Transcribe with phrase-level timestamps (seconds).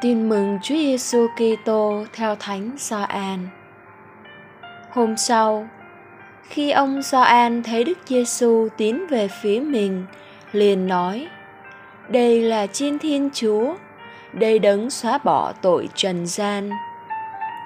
[0.00, 3.48] Tin mừng Chúa Giêsu Kitô theo Thánh Gioan.
[4.90, 5.68] Hôm sau,
[6.42, 10.04] khi ông Gioan thấy Đức Giêsu tiến về phía mình,
[10.52, 11.28] liền nói:
[12.08, 13.74] Đây là Chiên Thiên Chúa,
[14.32, 16.70] đây đấng xóa bỏ tội trần gian.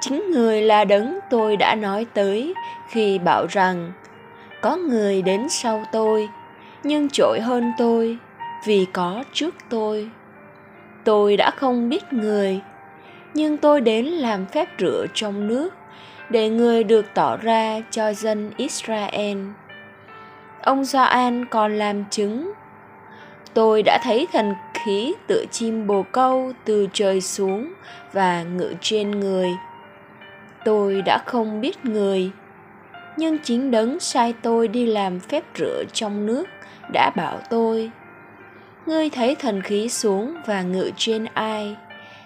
[0.01, 2.55] Chính người là đấng tôi đã nói tới
[2.89, 3.93] khi bảo rằng
[4.61, 6.29] có người đến sau tôi,
[6.83, 8.19] nhưng trội hơn tôi
[8.65, 10.11] vì có trước tôi
[11.05, 12.61] tôi đã không biết người,
[13.34, 15.75] nhưng tôi đến làm phép rửa trong nước
[16.31, 19.39] để người được tỏ ra cho dân israel.
[20.62, 22.53] Ông gioan còn làm chứng.
[23.55, 27.72] Tôi đã thấy thần khí tựa chim bồ câu từ trời xuống
[28.12, 29.50] và ngự trên người.
[30.64, 32.31] Tôi đã không biết người,
[33.16, 36.44] nhưng chính đấng sai tôi đi làm phép rửa trong nước
[36.92, 37.91] đã bảo tôi
[38.86, 41.77] ngươi thấy thần khí xuống và ngự trên ai,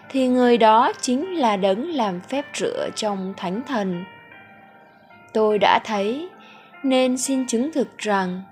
[0.08, 4.04] thì người đó chính là đấng làm phép rửa trong thánh thần.
[5.32, 6.28] Tôi đã thấy,
[6.82, 8.42] nên xin chứng thực rằng,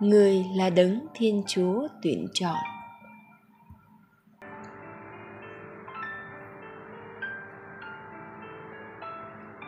[0.00, 2.56] người là đấng thiên chúa tuyển chọn.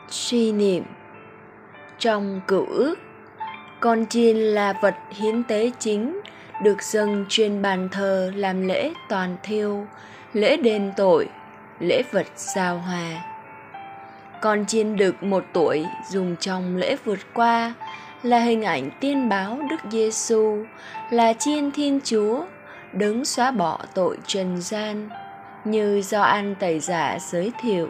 [0.09, 0.85] Suy niệm.
[1.99, 2.95] Trong cựu ước,
[3.81, 6.21] con chiên là vật hiến tế chính
[6.63, 9.87] được dâng trên bàn thờ làm lễ toàn thiêu,
[10.33, 11.29] lễ đền tội,
[11.81, 13.25] lễ vật giao hòa.
[14.41, 17.75] Con chiên được một tuổi dùng trong lễ vượt qua
[18.23, 20.65] là hình ảnh tiên báo Đức Giêsu
[21.11, 22.45] là chiên Thiên Chúa
[22.93, 25.09] đứng xóa bỏ tội trần gian
[25.65, 27.89] như do ăn tẩy giả giới thiệu.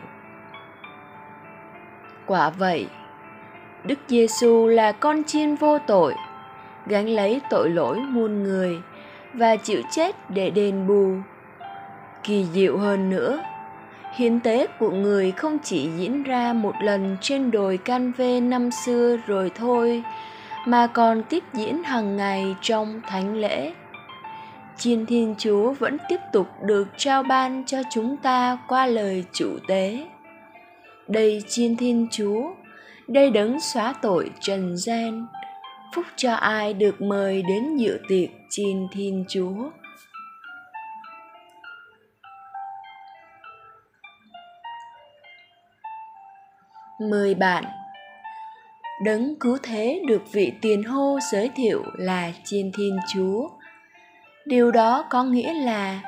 [2.26, 2.86] Quả vậy,
[3.84, 6.14] Đức Giêsu là con chiên vô tội
[6.88, 8.78] gánh lấy tội lỗi muôn người
[9.34, 11.12] và chịu chết để đền bù.
[12.22, 13.42] Kỳ diệu hơn nữa,
[14.16, 18.70] hiến tế của người không chỉ diễn ra một lần trên đồi can vê năm
[18.70, 20.02] xưa rồi thôi,
[20.66, 23.72] mà còn tiếp diễn hàng ngày trong thánh lễ.
[24.76, 29.58] Chiên thiên chúa vẫn tiếp tục được trao ban cho chúng ta qua lời chủ
[29.68, 30.06] tế.
[31.08, 32.50] Đây chiên thiên chúa,
[33.08, 35.26] đây đấng xóa tội trần gian
[35.94, 39.70] phúc cho ai được mời đến dự tiệc chiên thiên chúa.
[47.10, 47.64] Mời bạn,
[49.04, 53.48] đấng cứu thế được vị tiền hô giới thiệu là chiên thiên chúa.
[54.46, 56.00] Điều đó có nghĩa là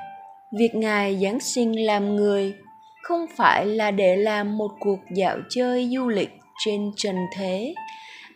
[0.59, 2.55] việc ngài giáng sinh làm người
[3.03, 6.31] không phải là để làm một cuộc dạo chơi du lịch
[6.65, 7.75] trên trần thế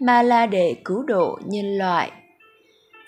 [0.00, 2.10] mà là để cứu độ nhân loại.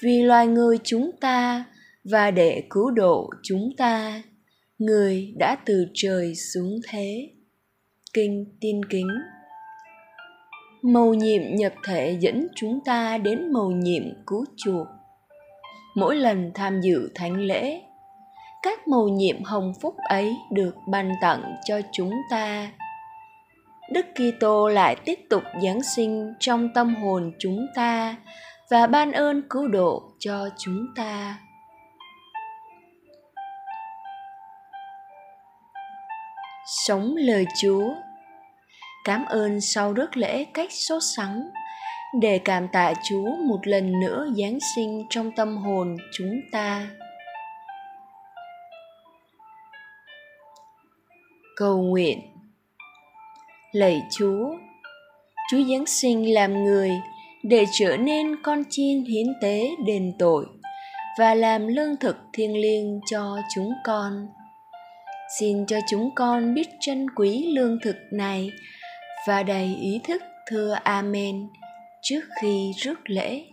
[0.02, 1.64] Vì loài người chúng ta
[2.04, 4.22] và để cứu độ chúng ta,
[4.78, 7.30] người đã từ trời xuống thế.
[8.14, 9.08] Kinh tin kính.
[10.82, 14.86] Mầu nhiệm nhập thể dẫn chúng ta đến mầu nhiệm cứu chuộc.
[15.94, 17.80] Mỗi lần tham dự thánh lễ,
[18.62, 22.72] các mầu nhiệm hồng phúc ấy được ban tặng cho chúng ta.
[23.92, 28.16] Đức Kitô lại tiếp tục giáng sinh trong tâm hồn chúng ta
[28.70, 31.38] và ban ơn cứu độ cho chúng ta.
[36.86, 37.94] Sống lời Chúa
[39.06, 41.48] Cảm ơn sau rước lễ cách sốt sắng
[42.20, 46.86] để cảm tạ Chúa một lần nữa giáng sinh trong tâm hồn chúng ta.
[51.56, 52.35] Cầu nguyện
[53.76, 54.50] lạy chúa.
[55.50, 56.90] Chúa giáng sinh làm người
[57.42, 60.46] để trở nên con chiên hiến tế đền tội
[61.18, 64.26] và làm lương thực thiêng liêng cho chúng con.
[65.38, 68.50] Xin cho chúng con biết trân quý lương thực này
[69.28, 71.48] và đầy ý thức thưa amen
[72.02, 73.44] trước khi rước lễ.